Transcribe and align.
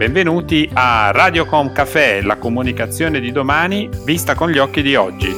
Benvenuti 0.00 0.66
a 0.72 1.10
Radiocom 1.10 1.72
Café, 1.72 2.22
la 2.22 2.36
comunicazione 2.36 3.20
di 3.20 3.32
domani 3.32 3.86
vista 4.02 4.34
con 4.34 4.48
gli 4.48 4.56
occhi 4.56 4.80
di 4.80 4.94
oggi. 4.94 5.30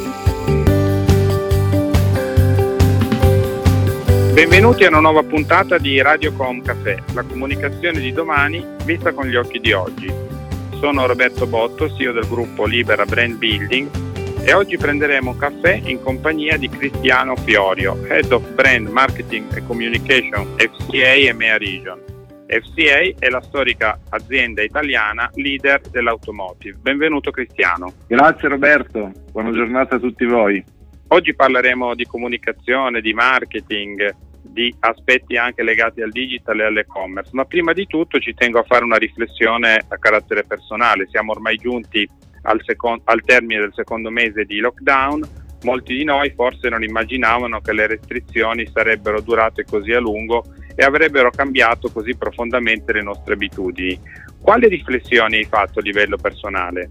Benvenuti 4.33 4.85
a 4.85 4.89
una 4.91 5.01
nuova 5.01 5.25
puntata 5.25 5.79
di 5.79 6.01
Radiocom 6.01 6.63
Café, 6.63 7.03
la 7.13 7.25
comunicazione 7.25 7.99
di 7.99 8.13
domani 8.13 8.65
vista 8.85 9.13
con 9.13 9.27
gli 9.27 9.35
occhi 9.35 9.59
di 9.59 9.73
oggi. 9.73 10.09
Sono 10.79 11.07
Roberto 11.07 11.49
Botto, 11.49 11.93
CEO 11.93 12.13
del 12.13 12.29
gruppo 12.29 12.65
Libera 12.65 13.05
Brand 13.05 13.39
Building 13.39 13.91
e 14.45 14.53
oggi 14.53 14.77
prenderemo 14.77 15.35
caffè 15.35 15.81
in 15.87 16.01
compagnia 16.01 16.57
di 16.57 16.69
Cristiano 16.69 17.35
Fiorio, 17.35 17.99
Head 18.07 18.31
of 18.31 18.49
Brand 18.51 18.87
Marketing 18.87 19.57
e 19.57 19.67
Communication 19.67 20.55
FCA 20.57 21.15
EMEA 21.15 21.59
Region. 21.59 22.12
FCA 22.53 23.15
è 23.19 23.31
la 23.31 23.41
storica 23.41 23.99
azienda 24.11 24.63
italiana 24.63 25.31
leader 25.37 25.81
dell'automotive. 25.89 26.77
Benvenuto 26.83 27.31
Cristiano. 27.31 27.95
Grazie 28.07 28.49
Roberto, 28.49 29.11
buona 29.31 29.53
giornata 29.53 29.97
a 29.97 29.99
tutti 29.99 30.27
voi. 30.27 30.63
Oggi 31.09 31.35
parleremo 31.35 31.95
di 31.95 32.05
comunicazione, 32.05 33.01
di 33.01 33.15
marketing, 33.15 34.15
di 34.43 34.75
aspetti 34.81 35.39
anche 35.39 35.63
legati 35.63 36.03
al 36.03 36.11
digital 36.11 36.61
e 36.61 36.65
all'e-commerce, 36.65 37.31
ma 37.33 37.47
prima 37.47 37.73
di 37.73 37.87
tutto 37.87 38.19
ci 38.19 38.35
tengo 38.35 38.59
a 38.59 38.65
fare 38.65 38.85
una 38.85 38.99
riflessione 38.99 39.83
a 39.89 39.97
carattere 39.97 40.45
personale. 40.45 41.09
Siamo 41.09 41.33
ormai 41.33 41.57
giunti 41.57 42.07
al, 42.43 42.61
second- 42.65 43.01
al 43.05 43.23
termine 43.23 43.61
del 43.61 43.73
secondo 43.75 44.11
mese 44.11 44.45
di 44.45 44.59
lockdown. 44.59 45.41
Molti 45.63 45.97
di 45.97 46.05
noi 46.05 46.31
forse 46.35 46.69
non 46.69 46.83
immaginavano 46.83 47.61
che 47.61 47.73
le 47.73 47.87
restrizioni 47.87 48.67
sarebbero 48.67 49.23
durate 49.23 49.65
così 49.65 49.93
a 49.93 50.01
lungo 50.01 50.45
e 50.75 50.85
avrebbero 50.85 51.31
cambiato 51.31 51.91
così 51.91 52.17
profondamente 52.17 52.93
le 52.93 53.03
nostre 53.03 53.35
abitudini. 53.35 53.99
Quali 54.41 54.69
riflessioni 54.69 55.37
hai 55.37 55.45
fatto 55.45 55.79
a 55.79 55.83
livello 55.83 56.17
personale? 56.17 56.91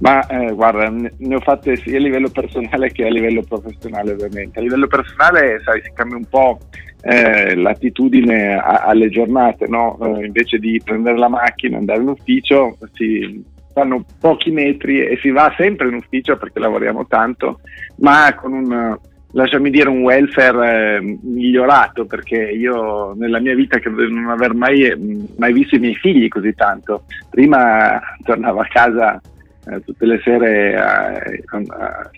Ma 0.00 0.24
eh, 0.26 0.52
guarda, 0.52 0.88
ne 0.90 1.34
ho 1.34 1.40
fatte 1.40 1.76
sia 1.76 1.96
a 1.96 2.00
livello 2.00 2.28
personale 2.28 2.92
che 2.92 3.04
a 3.04 3.10
livello 3.10 3.42
professionale 3.42 4.12
ovviamente. 4.12 4.58
A 4.58 4.62
livello 4.62 4.86
personale 4.86 5.60
sai, 5.64 5.82
si 5.82 5.90
cambia 5.92 6.16
un 6.16 6.26
po' 6.26 6.58
eh, 7.02 7.56
l'attitudine 7.56 8.54
a, 8.54 8.84
alle 8.84 9.08
giornate, 9.08 9.66
no? 9.66 9.98
eh, 10.00 10.26
invece 10.26 10.58
di 10.58 10.80
prendere 10.84 11.18
la 11.18 11.28
macchina 11.28 11.78
andare 11.78 12.00
in 12.00 12.08
ufficio 12.08 12.76
si 12.92 13.44
fanno 13.72 14.04
pochi 14.20 14.50
metri 14.50 15.04
e 15.04 15.18
si 15.20 15.30
va 15.30 15.52
sempre 15.56 15.88
in 15.88 15.94
ufficio 15.94 16.36
perché 16.36 16.58
lavoriamo 16.58 17.06
tanto, 17.06 17.60
ma 17.96 18.34
con 18.34 18.52
un 18.52 18.98
lasciami 19.32 19.70
dire, 19.70 19.88
un 19.88 20.02
welfare 20.02 20.96
eh, 20.96 21.18
migliorato, 21.22 22.06
perché 22.06 22.36
io 22.36 23.14
nella 23.14 23.40
mia 23.40 23.54
vita 23.54 23.78
credo 23.78 24.04
di 24.04 24.12
non 24.12 24.30
aver 24.30 24.54
mai, 24.54 25.26
mai, 25.36 25.52
visto 25.52 25.76
i 25.76 25.80
miei 25.80 25.94
figli 25.94 26.28
così 26.28 26.54
tanto. 26.54 27.04
Prima 27.30 28.00
tornavo 28.24 28.60
a 28.60 28.66
casa 28.70 29.20
eh, 29.66 29.82
tutte 29.84 30.06
le 30.06 30.20
sere, 30.24 30.72
eh, 30.72 31.44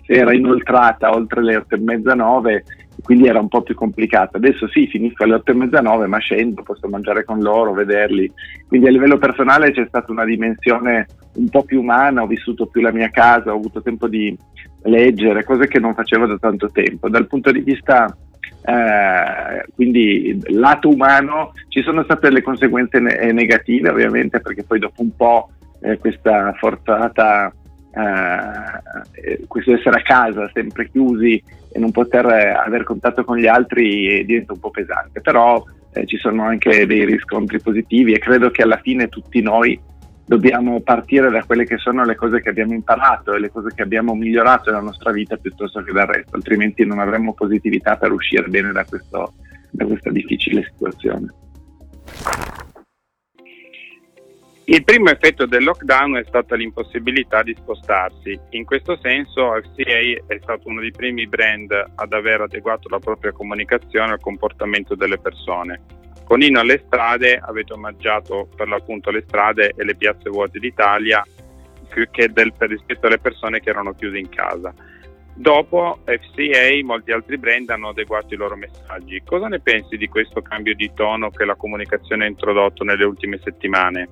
era 0.06 0.32
inoltrata 0.32 1.10
oltre 1.10 1.42
le 1.42 1.56
otto 1.56 1.74
e 1.74 1.78
mezza, 1.78 2.14
nove, 2.14 2.64
quindi 3.02 3.26
era 3.26 3.40
un 3.40 3.48
po' 3.48 3.62
più 3.62 3.74
complicato. 3.74 4.36
Adesso 4.36 4.68
sì, 4.68 4.86
finisco 4.86 5.24
alle 5.24 5.34
otto 5.34 5.50
e 5.50 5.54
mezza, 5.54 5.80
nove, 5.80 6.06
ma 6.06 6.18
scendo, 6.18 6.62
posso 6.62 6.88
mangiare 6.88 7.24
con 7.24 7.40
loro, 7.40 7.72
vederli. 7.72 8.30
Quindi 8.68 8.86
a 8.86 8.90
livello 8.90 9.18
personale 9.18 9.72
c'è 9.72 9.84
stata 9.88 10.12
una 10.12 10.24
dimensione 10.24 11.06
un 11.34 11.48
po' 11.48 11.64
più 11.64 11.80
umana, 11.80 12.22
ho 12.22 12.26
vissuto 12.26 12.66
più 12.66 12.80
la 12.80 12.92
mia 12.92 13.08
casa, 13.08 13.52
ho 13.52 13.56
avuto 13.56 13.82
tempo 13.82 14.06
di 14.06 14.36
leggere, 14.82 15.44
cose 15.44 15.66
che 15.66 15.78
non 15.78 15.94
facevo 15.94 16.26
da 16.26 16.38
tanto 16.38 16.70
tempo. 16.70 17.08
Dal 17.08 17.26
punto 17.26 17.50
di 17.50 17.60
vista 17.60 18.14
eh, 18.62 19.64
quindi 19.74 20.38
lato 20.48 20.88
umano 20.88 21.52
ci 21.68 21.82
sono 21.82 22.02
state 22.02 22.30
le 22.30 22.42
conseguenze 22.42 22.98
ne- 22.98 23.18
eh, 23.18 23.32
negative 23.32 23.88
ovviamente 23.88 24.40
perché 24.40 24.64
poi 24.64 24.78
dopo 24.78 25.00
un 25.00 25.16
po' 25.16 25.48
eh, 25.80 25.96
questa 25.98 26.52
forzata 26.58 27.50
eh, 27.92 29.30
eh 29.30 29.44
questo 29.46 29.72
essere 29.72 30.00
a 30.00 30.02
casa 30.02 30.50
sempre 30.52 30.90
chiusi 30.90 31.42
e 31.72 31.78
non 31.78 31.90
poter 31.90 32.26
eh, 32.26 32.50
avere 32.50 32.84
contatto 32.84 33.24
con 33.24 33.38
gli 33.38 33.46
altri 33.46 34.24
diventa 34.26 34.52
un 34.52 34.60
po' 34.60 34.70
pesante 34.70 35.22
però 35.22 35.62
ci 36.04 36.18
sono 36.18 36.44
anche 36.44 36.86
dei 36.86 37.04
riscontri 37.04 37.60
positivi 37.60 38.12
e 38.12 38.20
credo 38.20 38.50
che 38.50 38.62
alla 38.62 38.78
fine 38.80 39.08
tutti 39.08 39.42
noi 39.42 39.76
dobbiamo 40.30 40.80
partire 40.80 41.28
da 41.28 41.42
quelle 41.42 41.64
che 41.64 41.76
sono 41.78 42.04
le 42.04 42.14
cose 42.14 42.40
che 42.40 42.50
abbiamo 42.50 42.72
imparato 42.72 43.34
e 43.34 43.40
le 43.40 43.50
cose 43.50 43.74
che 43.74 43.82
abbiamo 43.82 44.14
migliorato 44.14 44.70
nella 44.70 44.80
nostra 44.80 45.10
vita 45.10 45.36
piuttosto 45.36 45.82
che 45.82 45.90
dal 45.90 46.06
resto, 46.06 46.36
altrimenti 46.36 46.86
non 46.86 47.00
avremo 47.00 47.34
positività 47.34 47.96
per 47.96 48.12
uscire 48.12 48.46
bene 48.46 48.70
da, 48.70 48.84
questo, 48.84 49.34
da 49.72 49.84
questa 49.86 50.10
difficile 50.10 50.70
situazione. 50.70 51.34
Il 54.66 54.84
primo 54.84 55.10
effetto 55.10 55.46
del 55.46 55.64
lockdown 55.64 56.18
è 56.18 56.24
stata 56.28 56.54
l'impossibilità 56.54 57.42
di 57.42 57.56
spostarsi. 57.58 58.38
In 58.50 58.64
questo 58.64 58.96
senso 59.02 59.50
FCA 59.60 60.22
è 60.28 60.38
stato 60.40 60.68
uno 60.68 60.80
dei 60.80 60.92
primi 60.92 61.26
brand 61.26 61.72
ad 61.96 62.12
aver 62.12 62.42
adeguato 62.42 62.88
la 62.88 63.00
propria 63.00 63.32
comunicazione 63.32 64.12
al 64.12 64.20
comportamento 64.20 64.94
delle 64.94 65.18
persone. 65.18 65.98
Con 66.30 66.42
alle 66.54 66.80
strade 66.86 67.40
avete 67.42 67.72
omaggiato 67.72 68.48
per 68.54 68.68
l'appunto 68.68 69.10
le 69.10 69.24
strade 69.26 69.72
e 69.76 69.82
le 69.82 69.96
piazze 69.96 70.30
vuote 70.30 70.60
d'Italia 70.60 71.26
che 72.12 72.28
del, 72.32 72.52
rispetto 72.56 73.08
alle 73.08 73.18
persone 73.18 73.58
che 73.58 73.70
erano 73.70 73.94
chiuse 73.94 74.16
in 74.16 74.28
casa. 74.28 74.72
Dopo 75.34 75.98
FCA, 76.04 76.84
molti 76.84 77.10
altri 77.10 77.36
brand 77.36 77.68
hanno 77.70 77.88
adeguato 77.88 78.32
i 78.32 78.36
loro 78.36 78.54
messaggi. 78.54 79.20
Cosa 79.24 79.48
ne 79.48 79.58
pensi 79.58 79.96
di 79.96 80.06
questo 80.06 80.40
cambio 80.40 80.76
di 80.76 80.92
tono 80.94 81.30
che 81.30 81.44
la 81.44 81.56
comunicazione 81.56 82.26
ha 82.26 82.28
introdotto 82.28 82.84
nelle 82.84 83.04
ultime 83.04 83.40
settimane? 83.42 84.08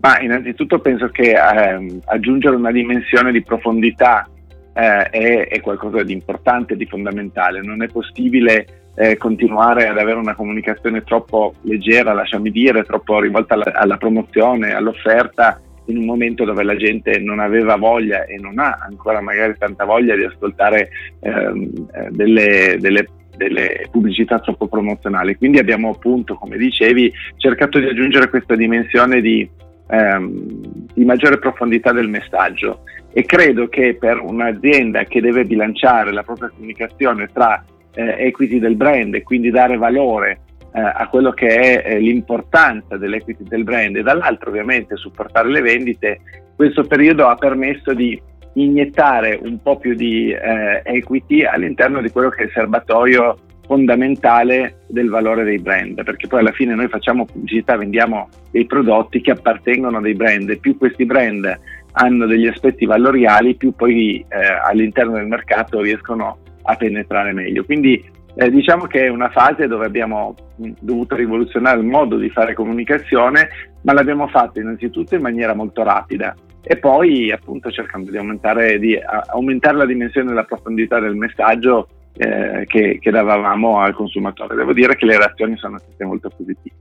Ma 0.00 0.18
innanzitutto 0.18 0.78
penso 0.78 1.08
che 1.08 1.32
eh, 1.32 2.00
aggiungere 2.06 2.56
una 2.56 2.72
dimensione 2.72 3.32
di 3.32 3.42
profondità 3.42 4.26
eh, 4.72 5.10
è, 5.10 5.48
è, 5.48 5.60
qualcosa 5.60 6.02
di 6.04 6.14
importante, 6.14 6.74
di 6.74 6.86
fondamentale. 6.86 7.60
Non 7.60 7.82
è 7.82 7.88
possibile 7.88 8.81
eh, 8.94 9.16
continuare 9.16 9.88
ad 9.88 9.98
avere 9.98 10.18
una 10.18 10.34
comunicazione 10.34 11.02
troppo 11.02 11.54
leggera, 11.62 12.12
lasciami 12.12 12.50
dire, 12.50 12.84
troppo 12.84 13.20
rivolta 13.20 13.54
alla, 13.54 13.72
alla, 13.74 13.96
promozione, 13.96 14.74
all'offerta, 14.74 15.60
in 15.86 15.96
un 15.96 16.04
momento 16.04 16.44
dove 16.44 16.62
la 16.62 16.76
gente 16.76 17.18
non 17.18 17.40
aveva 17.40 17.76
voglia 17.76 18.24
e 18.24 18.36
non 18.38 18.58
ha 18.58 18.78
ancora 18.88 19.20
magari 19.20 19.56
tanta 19.58 19.84
voglia 19.84 20.14
di 20.14 20.24
ascoltare 20.24 20.90
ehm, 21.20 21.88
eh, 21.92 22.08
delle, 22.10 22.76
delle 22.78 23.08
delle 23.34 23.88
pubblicità 23.90 24.38
troppo 24.38 24.68
promozionali. 24.68 25.36
Quindi 25.36 25.58
abbiamo 25.58 25.90
appunto, 25.90 26.34
come 26.34 26.56
dicevi, 26.56 27.12
cercato 27.36 27.78
di 27.78 27.86
aggiungere 27.86 28.28
questa 28.28 28.54
dimensione 28.54 29.20
di, 29.20 29.48
ehm, 29.88 30.86
di, 30.94 31.04
maggiore 31.04 31.38
profondità 31.38 31.92
del 31.92 32.08
messaggio 32.08 32.84
e 33.12 33.24
credo 33.24 33.68
che 33.68 33.96
per 33.98 34.20
un'azienda 34.20 35.04
che 35.04 35.20
deve 35.20 35.44
bilanciare 35.44 36.12
la 36.12 36.22
propria 36.22 36.50
comunicazione 36.54 37.28
tra 37.32 37.64
eh, 37.94 38.26
equity 38.26 38.58
del 38.58 38.76
brand 38.76 39.14
e 39.14 39.22
quindi 39.22 39.50
dare 39.50 39.76
valore 39.76 40.40
eh, 40.74 40.80
a 40.80 41.06
quello 41.08 41.32
che 41.32 41.46
è 41.46 41.82
eh, 41.84 41.98
l'importanza 41.98 42.96
dell'equity 42.96 43.44
del 43.44 43.64
brand 43.64 43.96
e 43.96 44.02
dall'altro 44.02 44.50
ovviamente 44.50 44.96
supportare 44.96 45.48
le 45.48 45.60
vendite, 45.60 46.20
questo 46.56 46.84
periodo 46.84 47.26
ha 47.26 47.34
permesso 47.34 47.92
di 47.92 48.20
iniettare 48.54 49.38
un 49.42 49.60
po' 49.62 49.78
più 49.78 49.94
di 49.94 50.30
eh, 50.30 50.82
equity 50.84 51.44
all'interno 51.44 52.00
di 52.00 52.10
quello 52.10 52.28
che 52.28 52.42
è 52.42 52.44
il 52.44 52.50
serbatoio 52.52 53.36
fondamentale 53.66 54.82
del 54.88 55.08
valore 55.08 55.44
dei 55.44 55.58
brand, 55.58 56.02
perché 56.02 56.26
poi 56.26 56.40
alla 56.40 56.52
fine 56.52 56.74
noi 56.74 56.88
facciamo 56.88 57.24
pubblicità, 57.24 57.76
vendiamo 57.76 58.28
dei 58.50 58.66
prodotti 58.66 59.20
che 59.20 59.30
appartengono 59.30 59.98
a 59.98 60.00
dei 60.00 60.14
brand 60.14 60.50
e 60.50 60.58
più 60.58 60.76
questi 60.76 61.06
brand 61.06 61.58
hanno 61.92 62.26
degli 62.26 62.46
aspetti 62.46 62.84
valoriali, 62.84 63.54
più 63.54 63.72
poi 63.72 64.24
eh, 64.28 64.36
all'interno 64.64 65.14
del 65.14 65.26
mercato 65.26 65.80
riescono 65.80 66.26
a 66.26 66.36
penetrare 66.76 67.32
meglio. 67.32 67.64
Quindi 67.64 68.02
eh, 68.34 68.50
diciamo 68.50 68.86
che 68.86 69.04
è 69.04 69.08
una 69.08 69.28
fase 69.28 69.66
dove 69.66 69.84
abbiamo 69.84 70.34
dovuto 70.56 71.16
rivoluzionare 71.16 71.78
il 71.78 71.86
modo 71.86 72.16
di 72.16 72.30
fare 72.30 72.54
comunicazione, 72.54 73.48
ma 73.82 73.92
l'abbiamo 73.92 74.26
fatto 74.28 74.58
innanzitutto 74.58 75.14
in 75.14 75.20
maniera 75.20 75.54
molto 75.54 75.82
rapida 75.82 76.34
e 76.64 76.76
poi 76.76 77.30
appunto 77.32 77.70
cercando 77.70 78.10
di 78.10 78.16
aumentare, 78.16 78.78
di, 78.78 78.98
aumentare 79.32 79.76
la 79.76 79.86
dimensione 79.86 80.30
e 80.30 80.34
la 80.34 80.44
profondità 80.44 81.00
del 81.00 81.16
messaggio 81.16 81.88
eh, 82.16 82.64
che, 82.66 82.98
che 83.00 83.10
davamo 83.10 83.80
al 83.80 83.94
consumatore. 83.94 84.54
Devo 84.54 84.72
dire 84.72 84.94
che 84.96 85.06
le 85.06 85.18
reazioni 85.18 85.56
sono 85.56 85.78
state 85.78 86.04
molto 86.04 86.30
positive. 86.30 86.76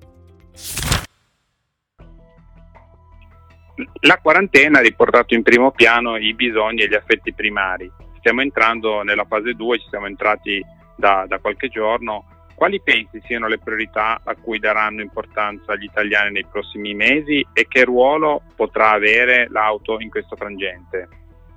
La 4.02 4.20
quarantena 4.22 4.80
ha 4.80 4.82
riportato 4.82 5.34
in 5.34 5.42
primo 5.42 5.72
piano 5.72 6.16
i 6.16 6.34
bisogni 6.36 6.84
e 6.84 6.88
gli 6.88 6.94
affetti 6.94 7.34
primari 7.34 7.92
stiamo 8.22 8.42
entrando 8.42 9.02
nella 9.02 9.26
fase 9.26 9.54
2, 9.54 9.80
ci 9.80 9.88
siamo 9.90 10.06
entrati 10.06 10.64
da, 10.96 11.26
da 11.28 11.40
qualche 11.40 11.68
giorno. 11.68 12.26
Quali 12.56 12.80
pensi 12.80 13.20
siano 13.26 13.48
le 13.48 13.58
priorità 13.58 14.22
a 14.24 14.36
cui 14.40 14.60
daranno 14.60 15.02
importanza 15.02 15.76
gli 15.76 15.86
italiani 15.86 16.34
nei 16.34 16.46
prossimi 16.46 16.94
mesi 16.94 17.46
e 17.54 17.66
che 17.68 17.84
ruolo 17.84 18.44
potrà 18.56 18.92
avere 18.92 19.48
l'auto 19.50 20.00
in 20.00 20.12
questo 20.12 20.36
frangente? 20.36 21.10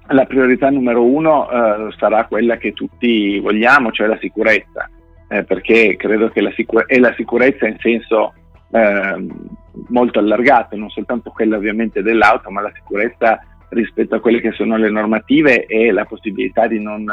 La 0.08 0.24
priorità 0.24 0.70
numero 0.70 1.04
uno 1.04 1.50
eh, 1.50 1.94
sarà 1.98 2.24
quella 2.24 2.56
che 2.56 2.72
tutti 2.72 3.38
vogliamo, 3.38 3.90
cioè 3.90 4.06
la 4.06 4.18
sicurezza, 4.18 4.88
eh, 5.28 5.44
perché 5.44 5.96
credo 5.96 6.30
che 6.30 6.40
la 6.40 6.52
sicur- 6.52 6.86
è 6.86 6.98
la 6.98 7.12
sicurezza 7.14 7.66
in 7.66 7.76
senso 7.80 8.32
eh, 8.72 9.26
molto 9.88 10.18
allargato, 10.18 10.74
non 10.76 10.88
soltanto 10.88 11.30
quella 11.30 11.56
ovviamente 11.56 12.02
dell'auto, 12.02 12.50
ma 12.50 12.62
la 12.62 12.72
sicurezza 12.74 13.38
rispetto 13.70 14.14
a 14.14 14.20
quelle 14.20 14.40
che 14.40 14.52
sono 14.52 14.76
le 14.76 14.90
normative 14.90 15.66
e 15.66 15.90
la 15.90 16.04
possibilità 16.04 16.66
di 16.66 16.80
non, 16.80 17.04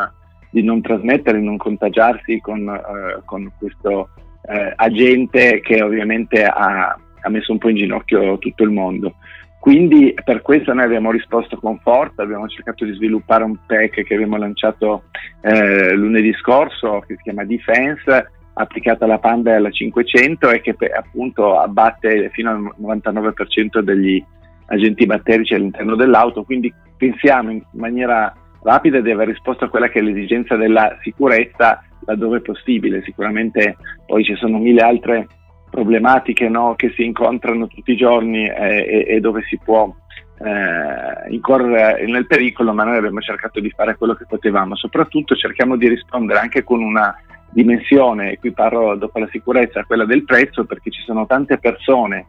di 0.50 0.63
non 0.63 0.81
trasmettere, 0.81 1.39
di 1.39 1.45
non 1.45 1.57
contagiarsi 1.57 2.39
con, 2.39 2.68
uh, 2.68 3.24
con 3.25 3.51
questo 3.57 4.09
uh, 4.42 4.71
agente 4.75 5.62
che 5.62 5.81
ovviamente 5.81 6.44
ha, 6.44 6.98
ha, 7.21 7.30
messo 7.30 7.51
un 7.51 7.57
po' 7.57 7.69
in 7.69 7.77
ginocchio 7.77 8.38
tutto 8.38 8.63
il 8.63 8.71
mondo. 8.71 9.15
Quindi 9.59 10.15
per 10.24 10.42
questo 10.42 10.74
noi 10.74 10.86
abbiamo 10.86 11.12
risposto 11.12 11.56
con 11.57 11.77
forza, 11.80 12.24
abbiamo 12.24 12.48
cercato 12.48 12.83
di 12.83 12.94
sviluppare 12.94 13.44
un 13.44 13.57
pack 13.68 14.01
che 14.01 14.13
abbiamo 14.15 14.38
lanciato 14.38 15.04
eh, 15.42 15.94
lunedì 15.94 16.33
scorso 16.33 17.04
che 17.06 17.15
si 17.15 17.21
chiama 17.21 17.45
Defense, 17.45 18.31
applicato 18.54 19.04
alla 19.04 19.19
Panda 19.19 19.51
e 19.51 19.56
alla 19.56 19.69
500 19.69 20.50
e 20.50 20.62
che 20.62 20.75
appunto 20.92 21.59
abbatte 21.59 22.30
fino 22.33 22.50
al 22.50 22.75
99% 22.81 23.80
degli 23.81 24.24
agenti 24.71 25.06
batterici 25.06 25.53
all'interno 25.53 25.95
dell'auto, 25.95 26.44
quindi 26.44 26.73
pensiamo 26.97 27.51
in 27.51 27.62
maniera 27.73 28.33
rapida 28.63 29.01
di 29.01 29.12
aver 29.12 29.27
risposto 29.27 29.65
a 29.65 29.69
quella 29.69 29.89
che 29.89 30.00
è 30.00 30.01
l'esigenza 30.01 30.56
della 30.56 30.97
sicurezza 31.01 31.83
laddove 32.06 32.41
possibile, 32.41 33.03
sicuramente 33.03 33.77
poi 34.06 34.23
ci 34.23 34.35
sono 34.35 34.57
mille 34.57 34.81
altre 34.81 35.27
problematiche 35.69 36.50
no, 36.50 36.73
che 36.75 36.91
si 36.95 37.03
incontrano 37.03 37.68
tutti 37.68 37.91
i 37.91 37.97
giorni 37.97 38.47
eh, 38.47 39.06
e, 39.07 39.15
e, 39.15 39.19
dove 39.19 39.44
si 39.47 39.59
può 39.63 39.94
eh, 40.39 41.31
incorrere 41.31 42.06
nel 42.07 42.27
pericolo, 42.27 42.73
ma 42.73 42.83
noi 42.83 42.97
abbiamo 42.97 43.21
cercato 43.21 43.59
di 43.59 43.69
fare 43.69 43.95
quello 43.95 44.13
che 44.15 44.25
potevamo, 44.27 44.75
soprattutto 44.75 45.35
cerchiamo 45.35 45.75
di 45.77 45.88
rispondere 45.88 46.39
anche 46.39 46.63
con 46.63 46.81
una 46.81 47.15
dimensione, 47.51 48.31
e 48.31 48.39
qui 48.39 48.51
parlo 48.51 48.95
dopo 48.95 49.19
la 49.19 49.29
sicurezza, 49.31 49.83
quella 49.83 50.06
del 50.06 50.23
prezzo, 50.23 50.65
perché 50.65 50.89
ci 50.89 51.01
sono 51.03 51.25
tante 51.25 51.57
persone 51.57 52.27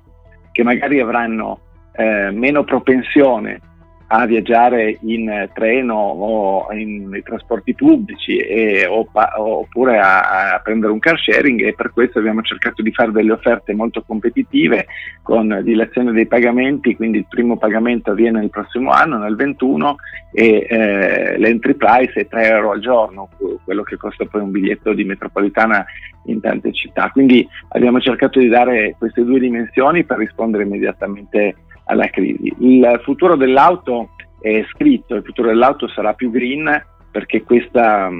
che 0.52 0.62
magari 0.62 1.00
avranno 1.00 1.60
eh, 1.92 2.30
meno 2.30 2.64
propensione 2.64 3.60
a 4.14 4.26
viaggiare 4.26 4.98
in 5.02 5.48
treno 5.54 5.94
o 5.94 6.70
in 6.74 7.18
trasporti 7.24 7.74
pubblici 7.74 8.36
e, 8.36 8.84
o, 8.86 9.08
oppure 9.10 9.98
a, 9.98 10.52
a, 10.52 10.58
prendere 10.58 10.92
un 10.92 10.98
car 10.98 11.18
sharing 11.18 11.62
e 11.62 11.72
per 11.74 11.92
questo 11.92 12.18
abbiamo 12.18 12.42
cercato 12.42 12.82
di 12.82 12.92
fare 12.92 13.10
delle 13.10 13.32
offerte 13.32 13.72
molto 13.72 14.02
competitive 14.02 14.86
con 15.22 15.60
dilazione 15.64 16.12
dei 16.12 16.26
pagamenti, 16.26 16.94
quindi 16.94 17.18
il 17.18 17.26
primo 17.26 17.56
pagamento 17.56 18.10
avviene 18.10 18.40
nel 18.40 18.50
prossimo 18.50 18.90
anno, 18.90 19.16
nel 19.16 19.34
21 19.34 19.96
e 20.34 20.66
eh, 20.68 21.38
l'entry 21.38 21.74
price 21.74 22.20
è 22.20 22.28
3 22.28 22.48
euro 22.48 22.72
al 22.72 22.80
giorno, 22.80 23.30
quello 23.64 23.82
che 23.82 23.96
costa 23.96 24.26
poi 24.26 24.42
un 24.42 24.50
biglietto 24.50 24.92
di 24.92 25.04
metropolitana 25.04 25.86
in 26.26 26.38
tante 26.38 26.70
città. 26.72 27.08
Quindi 27.10 27.48
abbiamo 27.70 27.98
cercato 27.98 28.38
di 28.38 28.48
dare 28.48 28.94
queste 28.98 29.24
due 29.24 29.40
dimensioni 29.40 30.04
per 30.04 30.18
rispondere 30.18 30.64
immediatamente 30.64 31.56
alla 31.92 32.08
crisi. 32.08 32.52
Il 32.58 33.00
futuro 33.02 33.36
dell'auto 33.36 34.10
è 34.40 34.64
scritto, 34.72 35.14
il 35.14 35.22
futuro 35.22 35.48
dell'auto 35.48 35.88
sarà 35.88 36.14
più 36.14 36.30
green 36.30 36.86
perché 37.10 37.42
questa, 37.42 38.10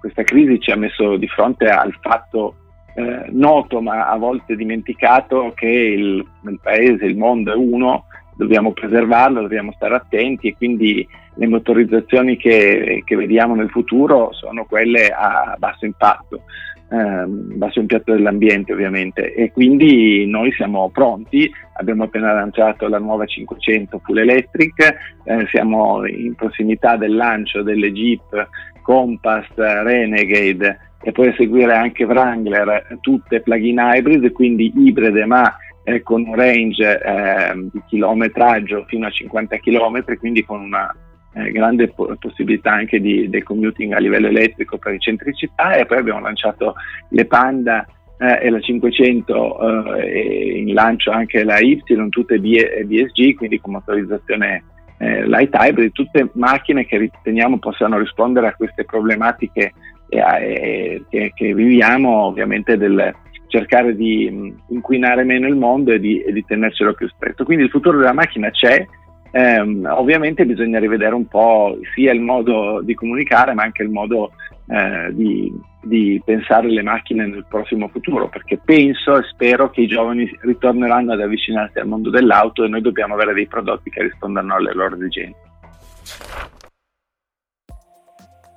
questa 0.00 0.24
crisi 0.24 0.60
ci 0.60 0.70
ha 0.72 0.76
messo 0.76 1.16
di 1.16 1.28
fronte 1.28 1.68
al 1.68 1.96
fatto 2.00 2.56
eh, 2.94 3.26
noto 3.30 3.80
ma 3.80 4.08
a 4.08 4.16
volte 4.16 4.56
dimenticato 4.56 5.52
che 5.54 5.68
il, 5.68 6.26
il 6.44 6.58
paese, 6.60 7.06
il 7.06 7.16
mondo 7.16 7.52
è 7.52 7.56
uno, 7.56 8.06
dobbiamo 8.34 8.72
preservarlo, 8.72 9.42
dobbiamo 9.42 9.72
stare 9.72 9.94
attenti 9.94 10.48
e 10.48 10.56
quindi 10.56 11.06
le 11.34 11.46
motorizzazioni 11.46 12.36
che, 12.36 13.02
che 13.04 13.16
vediamo 13.16 13.54
nel 13.54 13.70
futuro 13.70 14.32
sono 14.32 14.64
quelle 14.64 15.08
a 15.08 15.54
basso 15.56 15.86
impatto 15.86 16.42
ehm, 16.90 17.56
basso 17.56 17.80
impatto 17.80 18.12
dell'ambiente 18.12 18.72
ovviamente. 18.72 19.34
E 19.34 19.50
quindi 19.52 20.26
noi 20.26 20.52
siamo 20.52 20.90
pronti, 20.90 21.50
abbiamo 21.74 22.04
appena 22.04 22.32
lanciato 22.32 22.88
la 22.88 22.98
nuova 22.98 23.24
500 23.24 24.00
full 24.04 24.18
electric, 24.18 24.96
eh, 25.24 25.46
siamo 25.50 26.06
in 26.06 26.34
prossimità 26.34 26.96
del 26.96 27.14
lancio 27.14 27.62
delle 27.62 27.92
Jeep 27.92 28.48
Compass, 28.82 29.46
Renegade 29.54 30.78
e 31.02 31.12
poi 31.12 31.28
a 31.28 31.34
seguire 31.34 31.72
anche 31.74 32.04
Wrangler, 32.04 32.98
tutte 33.00 33.40
plug-in 33.40 33.78
hybrid, 33.78 34.32
quindi 34.32 34.72
ibride 34.76 35.24
ma 35.24 35.56
eh, 35.84 36.02
con 36.02 36.26
un 36.26 36.34
range 36.34 37.00
eh, 37.00 37.68
di 37.72 37.82
chilometraggio 37.86 38.84
fino 38.86 39.06
a 39.06 39.10
50 39.10 39.56
km, 39.58 40.18
quindi 40.18 40.44
con 40.44 40.60
una 40.60 40.94
eh, 41.34 41.50
grande 41.52 41.88
po- 41.88 42.14
possibilità 42.18 42.72
anche 42.72 43.00
di 43.00 43.28
del 43.28 43.42
commuting 43.42 43.92
a 43.92 43.98
livello 43.98 44.28
elettrico 44.28 44.78
per 44.78 44.94
i 44.94 44.98
centri 44.98 45.32
città 45.34 45.74
e 45.74 45.86
poi 45.86 45.98
abbiamo 45.98 46.20
lanciato 46.20 46.74
le 47.10 47.24
Panda 47.24 47.86
eh, 48.18 48.46
e 48.46 48.50
la 48.50 48.60
500 48.60 49.96
eh, 49.96 50.06
e 50.06 50.58
in 50.58 50.74
lancio 50.74 51.10
anche 51.10 51.44
la 51.44 51.58
Y, 51.58 51.82
tutte 52.10 52.38
B- 52.38 52.82
BSG, 52.84 53.34
quindi 53.36 53.60
con 53.60 53.72
motorizzazione 53.72 54.64
eh, 54.98 55.26
light 55.26 55.54
hybrid, 55.54 55.92
tutte 55.92 56.28
macchine 56.34 56.84
che 56.84 56.98
riteniamo 56.98 57.58
possano 57.58 57.98
rispondere 57.98 58.48
a 58.48 58.54
queste 58.54 58.84
problematiche 58.84 59.72
che, 60.10 61.32
che, 61.34 61.54
viviamo, 61.54 62.24
ovviamente 62.24 62.76
del 62.76 63.14
cercare 63.46 63.94
di 63.94 64.54
inquinare 64.68 65.24
meno 65.24 65.46
il 65.46 65.56
mondo 65.56 65.92
e 65.92 66.00
di, 66.00 66.20
e 66.20 66.32
di 66.32 66.44
tenercelo 66.44 66.94
più 66.94 67.08
stretto. 67.08 67.44
Quindi 67.44 67.64
il 67.64 67.70
futuro 67.70 67.98
della 67.98 68.12
macchina 68.12 68.50
c'è, 68.50 68.86
eh, 69.32 69.60
ovviamente 69.60 70.44
bisogna 70.44 70.78
rivedere 70.78 71.14
un 71.14 71.26
po' 71.26 71.78
sia 71.94 72.12
il 72.12 72.20
modo 72.20 72.80
di 72.82 72.94
comunicare 72.94 73.54
ma 73.54 73.62
anche 73.62 73.82
il 73.82 73.90
modo 73.90 74.32
eh, 74.68 75.08
di, 75.12 75.52
di, 75.82 76.20
pensare 76.24 76.68
le 76.68 76.82
macchine 76.82 77.26
nel 77.26 77.46
prossimo 77.48 77.88
futuro 77.88 78.28
perché 78.28 78.60
penso 78.64 79.16
e 79.16 79.22
spero 79.30 79.70
che 79.70 79.82
i 79.82 79.86
giovani 79.86 80.30
ritorneranno 80.40 81.12
ad 81.12 81.20
avvicinarsi 81.20 81.78
al 81.78 81.86
mondo 81.86 82.10
dell'auto 82.10 82.64
e 82.64 82.68
noi 82.68 82.80
dobbiamo 82.80 83.14
avere 83.14 83.34
dei 83.34 83.46
prodotti 83.46 83.90
che 83.90 84.02
rispondano 84.02 84.54
alle 84.54 84.72
loro 84.72 84.96
esigenze. 84.96 85.48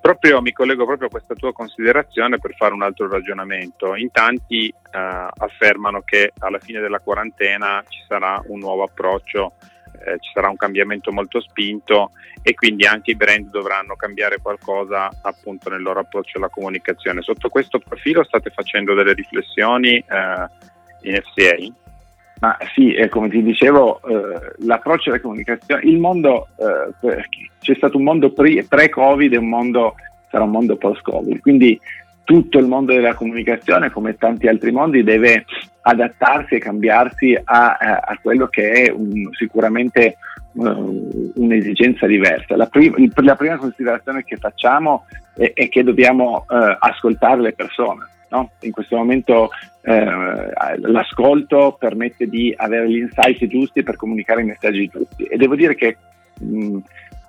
Proprio, 0.03 0.41
mi 0.41 0.51
collego 0.51 0.85
proprio 0.85 1.07
a 1.07 1.11
questa 1.11 1.33
tua 1.33 1.53
considerazione 1.53 2.37
per 2.37 2.53
fare 2.55 2.73
un 2.73 2.81
altro 2.81 3.07
ragionamento. 3.07 3.95
In 3.95 4.11
tanti 4.11 4.67
eh, 4.67 4.73
affermano 4.91 6.01
che 6.01 6.33
alla 6.39 6.59
fine 6.59 6.81
della 6.81 6.99
quarantena 6.99 7.81
ci 7.87 8.01
sarà 8.05 8.43
un 8.47 8.59
nuovo 8.59 8.83
approccio 8.83 9.53
eh, 10.05 10.17
ci 10.19 10.31
sarà 10.33 10.49
un 10.49 10.55
cambiamento 10.55 11.11
molto 11.11 11.39
spinto 11.41 12.11
e 12.41 12.53
quindi 12.53 12.85
anche 12.85 13.11
i 13.11 13.15
brand 13.15 13.49
dovranno 13.49 13.95
cambiare 13.95 14.39
qualcosa 14.41 15.09
appunto 15.21 15.69
nel 15.69 15.81
loro 15.81 16.01
approccio 16.01 16.37
alla 16.37 16.49
comunicazione. 16.49 17.21
Sotto 17.21 17.49
questo 17.49 17.79
profilo 17.79 18.23
state 18.23 18.49
facendo 18.49 18.93
delle 18.93 19.13
riflessioni 19.13 19.97
eh, 19.97 21.09
in 21.09 21.21
FCA? 21.21 21.81
Ma 22.39 22.57
sì, 22.73 22.93
eh, 22.93 23.07
come 23.07 23.29
ti 23.29 23.41
dicevo, 23.41 24.01
eh, 24.01 24.53
l'approccio 24.65 25.09
alla 25.09 25.21
comunicazione, 25.21 25.83
il 25.83 25.97
mondo, 25.97 26.49
eh, 26.57 27.25
c'è 27.61 27.73
stato 27.75 27.95
un 27.95 28.03
mondo 28.03 28.31
pre- 28.31 28.65
pre-Covid 28.67 29.31
e 29.31 29.37
un 29.37 29.47
mondo, 29.47 29.95
sarà 30.29 30.43
un 30.43 30.51
mondo 30.51 30.75
post-Covid, 30.75 31.39
quindi 31.39 31.79
tutto 32.23 32.57
il 32.57 32.67
mondo 32.67 32.93
della 32.93 33.13
comunicazione, 33.13 33.91
come 33.91 34.15
tanti 34.17 34.47
altri 34.47 34.71
mondi, 34.71 35.03
deve 35.03 35.45
adattarsi 35.81 36.55
e 36.55 36.59
cambiarsi 36.59 37.37
a, 37.43 37.75
a 37.75 38.17
quello 38.21 38.47
che 38.47 38.71
è 38.71 38.91
un, 38.91 39.29
sicuramente 39.33 40.17
uh, 40.53 41.31
un'esigenza 41.35 42.05
diversa. 42.05 42.55
La, 42.55 42.67
prim- 42.67 43.11
la, 43.19 43.35
prima 43.35 43.57
considerazione 43.57 44.23
che 44.23 44.37
facciamo 44.37 45.05
è, 45.35 45.51
è 45.53 45.67
che 45.69 45.83
dobbiamo 45.83 46.45
uh, 46.47 46.77
ascoltare 46.79 47.41
le 47.41 47.53
persone. 47.53 48.07
No? 48.29 48.51
In 48.61 48.71
questo 48.71 48.95
momento 48.95 49.49
uh, 49.81 49.91
l'ascolto 50.89 51.75
permette 51.77 52.27
di 52.27 52.53
avere 52.55 52.89
gli 52.89 52.97
insight 52.97 53.45
giusti 53.47 53.83
per 53.83 53.95
comunicare 53.95 54.41
i 54.41 54.45
messaggi 54.45 54.87
giusti 54.87 55.23
e 55.25 55.37
devo 55.37 55.55
dire 55.55 55.75
che 55.75 55.97
mh, 56.39 56.77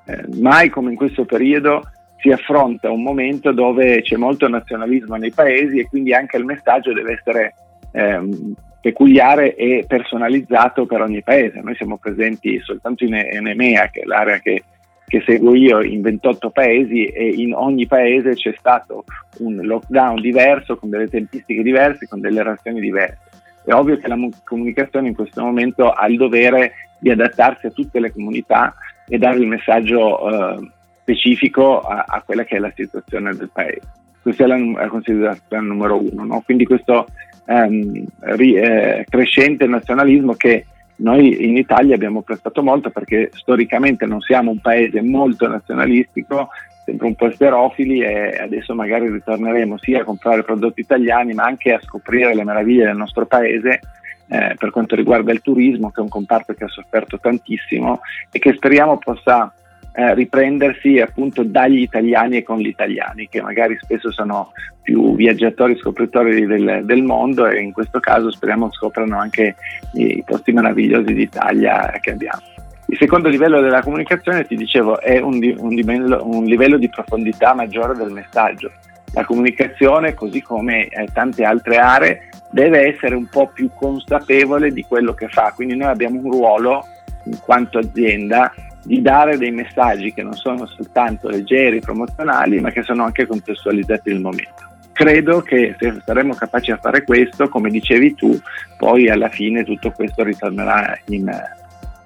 eh, 0.07 0.25
mai 0.41 0.69
come 0.69 0.91
in 0.91 0.97
questo 0.97 1.25
periodo 1.25 1.83
si 2.25 2.31
affronta 2.31 2.91
un 2.91 3.03
momento 3.03 3.53
dove 3.53 4.01
c'è 4.01 4.17
molto 4.17 4.49
nazionalismo 4.49 5.17
nei 5.17 5.31
paesi 5.31 5.79
e 5.79 5.87
quindi 5.87 6.15
anche 6.15 6.39
il 6.39 6.47
messaggio 6.47 6.95
deve 6.95 7.13
essere 7.13 7.55
ehm, 7.93 8.55
peculiare 8.81 9.55
e 9.55 9.85
personalizzato 9.87 10.87
per 10.87 11.03
ogni 11.03 11.23
paese. 11.23 11.61
Noi 11.61 11.75
siamo 11.75 11.99
presenti 11.99 12.59
soltanto 12.61 13.05
in, 13.05 13.13
in 13.15 13.47
EMEA, 13.47 13.91
che 13.91 14.01
è 14.01 14.05
l'area 14.07 14.39
che, 14.39 14.63
che 15.07 15.23
seguo 15.27 15.55
io, 15.55 15.83
in 15.83 16.01
28 16.01 16.49
paesi 16.49 17.05
e 17.05 17.29
in 17.29 17.53
ogni 17.53 17.87
paese 17.87 18.33
c'è 18.33 18.55
stato 18.57 19.05
un 19.41 19.57
lockdown 19.57 20.23
diverso, 20.23 20.79
con 20.79 20.89
delle 20.89 21.09
tempistiche 21.09 21.63
diverse, 21.63 22.09
con 22.09 22.21
delle 22.21 22.43
reazioni 22.43 22.81
diverse. 22.81 23.19
È 23.67 23.73
ovvio 23.75 23.99
che 23.99 24.09
la 24.09 24.17
comunicazione 24.45 25.09
in 25.09 25.15
questo 25.15 25.43
momento 25.43 25.91
ha 25.91 26.07
il 26.07 26.17
dovere 26.17 26.73
di 26.99 27.11
adattarsi 27.11 27.67
a 27.67 27.71
tutte 27.71 28.01
le 28.01 28.11
comunità 28.11 28.75
e 29.07 29.19
dare 29.19 29.37
il 29.39 29.47
messaggio 29.47 30.57
eh, 30.57 30.71
specifico 31.05 31.81
a, 31.81 32.07
a, 32.09 32.23
quella 32.23 32.45
che 32.45 32.57
è 32.57 32.59
la 32.59 32.73
situazione 32.75 33.35
del 33.35 33.51
paese. 33.53 33.83
Questa 34.23 34.45
è 34.45 34.47
la, 34.47 34.57
la 34.57 34.89
considerazione 34.89 35.67
numero 35.67 36.01
uno. 36.01 36.25
No? 36.25 36.43
Quindi 36.43 36.65
questo 36.65 37.07
ehm, 37.45 38.05
ri, 38.21 38.55
eh, 38.55 39.05
crescente 39.07 39.67
nazionalismo 39.67 40.33
che 40.33 40.65
noi 40.97 41.45
in 41.45 41.57
Italia 41.59 41.95
abbiamo 41.95 42.23
prestato 42.23 42.63
molto 42.63 42.89
perché 42.91 43.31
storicamente 43.35 44.07
non 44.07 44.21
siamo 44.21 44.51
un 44.51 44.61
paese 44.61 45.03
molto 45.03 45.47
nazionalistico, 45.47 46.49
sempre 46.85 47.07
un 47.07 47.15
po' 47.15 47.27
esterofili 47.27 48.01
e 48.01 48.39
adesso 48.41 48.75
magari 48.75 49.11
ritorneremo 49.11 49.77
sia 49.79 50.01
a 50.01 50.05
comprare 50.05 50.43
prodotti 50.43 50.81
italiani 50.81 51.35
ma 51.35 51.45
anche 51.45 51.73
a 51.73 51.81
scoprire 51.83 52.35
le 52.35 52.45
meraviglie 52.45 52.87
del 52.87 52.97
nostro 52.97 53.27
paese 53.27 53.81
eh, 54.29 54.55
per 54.59 54.71
quanto 54.71 54.95
riguarda 54.95 55.33
il 55.33 55.43
turismo, 55.43 55.91
che 55.91 56.01
è 56.01 56.03
un 56.03 56.09
comparto 56.09 56.55
che 56.55 56.65
ha 56.65 56.69
sofferto 56.69 57.19
tantissimo 57.19 58.01
e 58.31 58.39
che 58.39 58.55
speriamo 58.55 58.97
possa 58.97 59.53
eh, 59.97 60.15
riprendersi 60.15 60.99
appunto 60.99 61.45
dagli 61.45 61.81
italiani 61.81 62.39
e 62.39 62.43
con 62.43 62.59
gli 62.59 62.67
italiani, 62.67 63.29
che 63.29 63.41
magari 63.41 63.79
spesso 63.81 64.11
sono 64.11 64.51
più 64.83 65.15
viaggiatori, 65.15 65.79
scopritori 65.79 66.47
del, 66.47 66.83
del 66.85 67.03
mondo 67.03 67.47
e 67.47 67.61
in 67.61 67.73
questo 67.73 68.01
caso 68.01 68.31
speriamo 68.31 68.73
scoprano 68.73 69.19
anche 69.19 69.55
i, 69.93 70.19
i 70.19 70.25
posti 70.27 70.53
meravigliosi 70.53 71.15
d'Italia 71.15 71.97
che 72.01 72.11
abbiamo. 72.11 72.43
Il 72.87 72.99
secondo 72.99 73.29
livello 73.29 73.61
della 73.61 73.83
comunicazione, 73.83 74.45
ti 74.47 74.57
dicevo, 74.57 75.01
è 75.01 75.19
un, 75.21 75.41
un, 75.59 75.71
livello, 75.71 76.21
un 76.25 76.45
livello 76.45 76.77
di 76.77 76.89
profondità 76.89 77.55
maggiore 77.55 77.95
del 77.95 78.11
messaggio. 78.11 78.71
La 79.15 79.25
comunicazione, 79.25 80.13
così 80.15 80.43
come 80.43 80.89
eh, 80.89 81.09
tante 81.13 81.45
altre 81.45 81.79
aree, 81.79 82.29
deve 82.51 82.93
essere 82.93 83.15
un 83.15 83.27
po' 83.27 83.51
più 83.55 83.71
consapevole 83.75 84.73
di 84.73 84.83
quello 84.83 85.15
che 85.15 85.29
fa. 85.29 85.53
Quindi 85.55 85.77
noi 85.77 85.89
abbiamo 85.89 86.21
un 86.21 86.31
ruolo 86.31 86.85
in 87.25 87.39
quanto 87.41 87.79
azienda 87.79 88.53
di 88.85 89.01
dare 89.01 89.39
dei 89.39 89.51
messaggi 89.51 90.13
che 90.13 90.23
non 90.23 90.35
sono 90.35 90.67
soltanto 90.67 91.29
leggeri, 91.29 91.81
promozionali, 91.81 92.61
ma 92.61 92.71
che 92.71 92.83
sono 92.83 93.05
anche 93.05 93.27
contestualizzati 93.27 94.11
nel 94.11 94.21
momento. 94.21 94.73
Credo 94.93 95.41
che 95.41 95.75
se 95.79 96.03
saremo 96.05 96.35
capaci 96.35 96.71
a 96.71 96.77
fare 96.77 97.03
questo, 97.03 97.49
come 97.49 97.71
dicevi 97.71 98.15
tu, 98.15 98.39
poi 98.79 99.09
alla 99.09 99.29
fine 99.29 99.65
tutto 99.65 99.91
questo 99.91 100.23
ritornerà 100.23 100.97
in, 101.07 101.29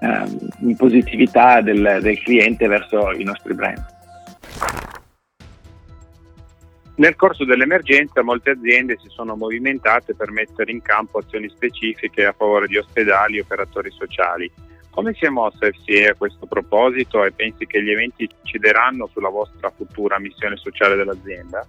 ehm, 0.00 0.38
in 0.60 0.76
positività 0.76 1.60
del, 1.60 1.98
del 2.00 2.18
cliente 2.22 2.66
verso 2.66 3.12
i 3.12 3.24
nostri 3.24 3.54
brand. 3.54 3.96
Nel 6.98 7.14
corso 7.14 7.44
dell'emergenza 7.44 8.22
molte 8.22 8.50
aziende 8.50 8.98
si 9.00 9.08
sono 9.08 9.36
movimentate 9.36 10.14
per 10.14 10.32
mettere 10.32 10.72
in 10.72 10.82
campo 10.82 11.18
azioni 11.18 11.48
specifiche 11.48 12.24
a 12.24 12.34
favore 12.36 12.66
di 12.66 12.76
ospedali 12.76 13.36
e 13.36 13.42
operatori 13.42 13.90
sociali. 13.90 14.50
Come 14.98 15.14
si 15.14 15.26
è 15.26 15.28
mossa 15.28 15.70
FCA 15.70 16.10
a 16.10 16.16
questo 16.16 16.46
proposito 16.46 17.24
e 17.24 17.30
pensi 17.30 17.66
che 17.66 17.80
gli 17.80 17.90
eventi 17.90 18.28
incideranno 18.42 19.08
sulla 19.12 19.28
vostra 19.28 19.70
futura 19.70 20.18
missione 20.18 20.56
sociale 20.56 20.96
dell'azienda? 20.96 21.64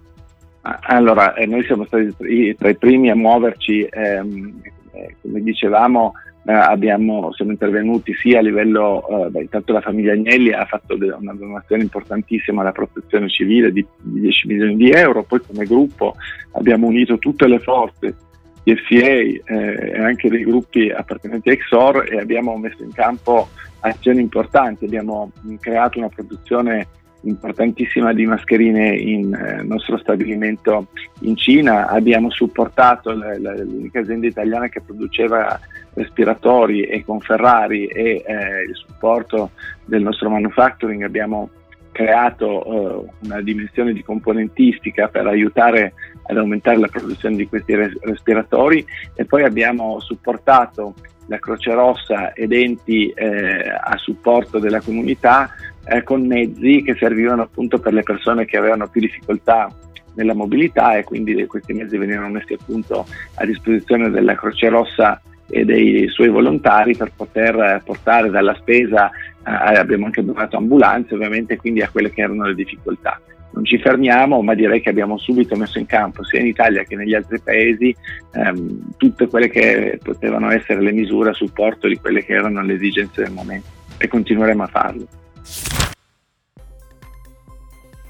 Allora, 0.62 1.34
eh, 1.34 1.46
noi 1.46 1.62
siamo 1.62 1.84
stati 1.84 2.12
tra 2.56 2.68
i 2.68 2.76
primi 2.76 3.08
a 3.08 3.14
muoverci, 3.14 3.86
ehm, 3.88 4.60
eh, 4.90 5.14
come 5.22 5.42
dicevamo, 5.42 6.14
eh, 6.44 6.52
abbiamo, 6.52 7.32
siamo 7.32 7.52
intervenuti 7.52 8.12
sia 8.14 8.40
a 8.40 8.42
livello, 8.42 9.26
eh, 9.26 9.30
beh, 9.30 9.42
intanto 9.42 9.74
la 9.74 9.80
famiglia 9.80 10.12
Agnelli 10.12 10.50
ha 10.52 10.64
fatto 10.64 10.96
una 10.96 11.32
donazione 11.32 11.82
importantissima 11.82 12.62
alla 12.62 12.72
protezione 12.72 13.28
civile 13.28 13.70
di 13.70 13.86
10 13.96 14.48
milioni 14.48 14.74
di 14.74 14.90
euro, 14.90 15.22
poi 15.22 15.40
come 15.46 15.66
gruppo 15.66 16.16
abbiamo 16.54 16.88
unito 16.88 17.16
tutte 17.18 17.46
le 17.46 17.60
forze 17.60 18.12
di 18.62 18.76
FCA 18.76 18.96
eh, 18.96 19.42
e 19.46 19.98
anche 19.98 20.28
dei 20.28 20.44
gruppi 20.44 20.90
appartenenti 20.90 21.48
a 21.48 21.52
Exor 21.52 22.06
e 22.10 22.18
abbiamo 22.18 22.56
messo 22.56 22.82
in 22.82 22.92
campo 22.92 23.48
azioni 23.80 24.20
importanti, 24.20 24.84
abbiamo 24.84 25.30
creato 25.58 25.98
una 25.98 26.08
produzione 26.08 26.86
importantissima 27.22 28.12
di 28.12 28.24
mascherine 28.26 28.96
in 28.96 29.34
eh, 29.34 29.62
nostro 29.62 29.98
stabilimento 29.98 30.88
in 31.20 31.36
Cina, 31.36 31.88
abbiamo 31.88 32.30
supportato 32.30 33.12
le, 33.12 33.38
le, 33.38 33.64
l'unica 33.64 34.00
azienda 34.00 34.26
italiana 34.26 34.68
che 34.68 34.80
produceva 34.80 35.58
respiratori 35.94 36.84
e 36.84 37.04
con 37.04 37.20
Ferrari 37.20 37.86
e 37.86 38.22
eh, 38.26 38.62
il 38.68 38.74
supporto 38.74 39.50
del 39.84 40.02
nostro 40.02 40.30
manufacturing. 40.30 41.02
Abbiamo 41.02 41.50
creato 41.92 42.46
eh, 42.64 43.08
una 43.24 43.40
dimensione 43.40 43.92
di 43.92 44.02
componentistica 44.02 45.08
per 45.08 45.26
aiutare 45.26 45.92
ad 46.30 46.36
aumentare 46.36 46.78
la 46.78 46.88
produzione 46.88 47.36
di 47.36 47.48
questi 47.48 47.74
res- 47.74 47.98
respiratori 48.00 48.84
e 49.14 49.24
poi 49.24 49.42
abbiamo 49.42 50.00
supportato 50.00 50.94
la 51.26 51.38
Croce 51.38 51.72
Rossa 51.72 52.32
ed 52.32 52.52
enti 52.52 53.08
eh, 53.10 53.68
a 53.68 53.96
supporto 53.96 54.58
della 54.58 54.80
comunità 54.80 55.50
eh, 55.84 56.02
con 56.02 56.26
mezzi 56.26 56.82
che 56.82 56.96
servivano 56.98 57.42
appunto 57.42 57.78
per 57.78 57.92
le 57.92 58.02
persone 58.02 58.44
che 58.44 58.56
avevano 58.56 58.88
più 58.88 59.00
difficoltà 59.00 59.72
nella 60.14 60.34
mobilità 60.34 60.96
e 60.96 61.04
quindi 61.04 61.46
questi 61.46 61.72
mezzi 61.72 61.96
venivano 61.96 62.30
messi 62.30 62.54
appunto 62.54 63.06
a 63.34 63.44
disposizione 63.44 64.10
della 64.10 64.34
Croce 64.34 64.68
Rossa 64.68 65.20
e 65.48 65.64
dei 65.64 66.08
suoi 66.08 66.28
volontari 66.28 66.96
per 66.96 67.12
poter 67.14 67.82
portare 67.84 68.30
dalla 68.30 68.54
spesa, 68.54 69.10
eh, 69.10 69.78
abbiamo 69.78 70.06
anche 70.06 70.24
donato 70.24 70.56
ambulanze 70.56 71.14
ovviamente, 71.14 71.56
quindi 71.56 71.82
a 71.82 71.88
quelle 71.88 72.10
che 72.10 72.22
erano 72.22 72.46
le 72.46 72.54
difficoltà. 72.54 73.20
Non 73.52 73.64
ci 73.64 73.78
fermiamo, 73.78 74.42
ma 74.42 74.54
direi 74.54 74.80
che 74.80 74.90
abbiamo 74.90 75.18
subito 75.18 75.56
messo 75.56 75.78
in 75.78 75.86
campo, 75.86 76.24
sia 76.24 76.40
in 76.40 76.46
Italia 76.46 76.84
che 76.84 76.94
negli 76.94 77.14
altri 77.14 77.40
paesi, 77.40 77.94
ehm, 78.32 78.96
tutte 78.96 79.26
quelle 79.26 79.48
che 79.48 79.98
potevano 80.02 80.50
essere 80.50 80.80
le 80.80 80.92
misure 80.92 81.30
a 81.30 81.34
supporto 81.34 81.88
di 81.88 81.96
quelle 81.96 82.24
che 82.24 82.34
erano 82.34 82.62
le 82.62 82.74
esigenze 82.74 83.22
del 83.22 83.32
momento 83.32 83.66
e 83.98 84.06
continueremo 84.08 84.62
a 84.62 84.66
farlo. 84.66 85.06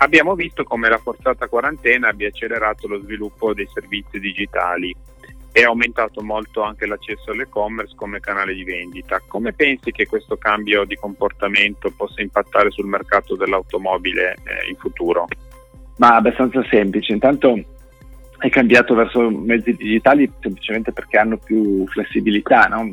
Abbiamo 0.02 0.34
visto 0.34 0.64
come 0.64 0.88
la 0.88 0.98
forzata 0.98 1.46
quarantena 1.46 2.08
abbia 2.08 2.28
accelerato 2.28 2.86
lo 2.86 3.00
sviluppo 3.00 3.52
dei 3.52 3.68
servizi 3.70 4.18
digitali 4.18 4.94
e 5.52 5.64
aumentato 5.64 6.22
molto 6.22 6.62
anche 6.62 6.86
l'accesso 6.86 7.32
all'e-commerce 7.32 7.94
come 7.96 8.20
canale 8.20 8.54
di 8.54 8.64
vendita. 8.64 9.20
Come 9.26 9.52
pensi 9.52 9.90
che 9.90 10.06
questo 10.06 10.36
cambio 10.36 10.84
di 10.84 10.94
comportamento 10.94 11.92
possa 11.96 12.22
impattare 12.22 12.70
sul 12.70 12.86
mercato 12.86 13.34
dell'automobile 13.34 14.34
eh, 14.44 14.68
in 14.68 14.76
futuro? 14.76 15.26
Ma 15.96 16.16
abbastanza 16.16 16.64
semplice. 16.70 17.12
Intanto 17.12 17.62
è 18.38 18.48
cambiato 18.48 18.94
verso 18.94 19.28
mezzi 19.28 19.74
digitali 19.74 20.30
semplicemente 20.40 20.92
perché 20.92 21.18
hanno 21.18 21.36
più 21.36 21.86
flessibilità, 21.88 22.66
no? 22.66 22.92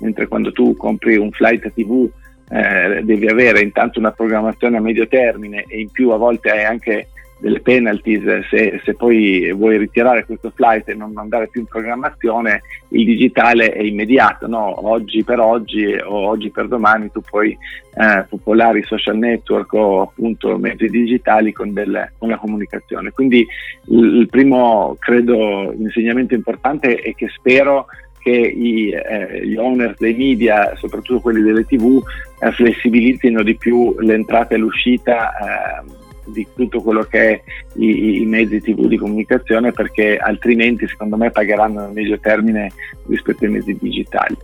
mentre 0.00 0.28
quando 0.28 0.52
tu 0.52 0.76
compri 0.76 1.16
un 1.16 1.30
flight 1.30 1.72
TV 1.72 2.08
eh, 2.50 3.02
devi 3.02 3.28
avere 3.28 3.60
intanto 3.60 3.98
una 3.98 4.12
programmazione 4.12 4.76
a 4.76 4.80
medio 4.80 5.06
termine 5.06 5.64
e 5.66 5.80
in 5.80 5.90
più 5.90 6.10
a 6.10 6.16
volte 6.16 6.50
hai 6.50 6.64
anche 6.64 7.08
delle 7.38 7.60
penalties 7.60 8.48
se, 8.48 8.80
se, 8.84 8.94
poi 8.94 9.52
vuoi 9.52 9.78
ritirare 9.78 10.24
questo 10.24 10.50
flight 10.54 10.88
e 10.88 10.94
non 10.94 11.12
andare 11.16 11.48
più 11.48 11.60
in 11.60 11.66
programmazione 11.66 12.62
il 12.88 13.04
digitale 13.04 13.70
è 13.70 13.82
immediato 13.82 14.46
no? 14.46 14.88
oggi 14.88 15.22
per 15.22 15.38
oggi 15.38 15.86
o 15.94 16.26
oggi 16.26 16.50
per 16.50 16.66
domani 16.66 17.10
tu 17.12 17.20
puoi 17.20 17.56
eh, 17.94 18.24
popolare 18.28 18.80
i 18.80 18.84
social 18.84 19.16
network 19.16 19.72
o 19.74 20.02
appunto 20.02 20.58
mezzi 20.58 20.88
digitali 20.88 21.52
con, 21.52 21.72
del, 21.72 22.10
con 22.18 22.28
la 22.28 22.38
comunicazione 22.38 23.10
quindi 23.12 23.46
il, 23.86 24.16
il 24.16 24.28
primo 24.28 24.96
credo 24.98 25.72
insegnamento 25.72 26.34
importante 26.34 26.96
è 26.96 27.14
che 27.14 27.28
spero 27.28 27.86
che 28.20 28.30
i, 28.30 28.90
eh, 28.90 29.46
gli 29.46 29.56
owner 29.56 29.94
dei 29.96 30.12
media, 30.12 30.74
soprattutto 30.76 31.20
quelli 31.20 31.40
delle 31.40 31.64
tv, 31.64 32.02
eh, 32.40 32.50
flessibilizzino 32.50 33.42
di 33.42 33.54
più 33.54 33.94
l'entrata 34.00 34.54
e 34.54 34.58
l'uscita 34.58 35.30
eh, 35.30 36.07
di 36.32 36.46
tutto 36.54 36.80
quello 36.80 37.02
che 37.02 37.30
è 37.30 37.42
i, 37.74 38.22
i, 38.22 38.26
mezzi 38.26 38.60
tv 38.60 38.86
di 38.86 38.96
comunicazione 38.96 39.72
perché 39.72 40.16
altrimenti 40.16 40.86
secondo 40.86 41.16
me 41.16 41.30
pagheranno 41.30 41.80
nel 41.80 41.92
medio 41.92 42.18
termine 42.18 42.70
rispetto 43.06 43.44
ai 43.44 43.50
mezzi 43.50 43.76
digitali. 43.78 44.36